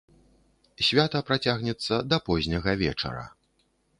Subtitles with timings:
[0.87, 3.25] Свята працягнецца да позняга вечара.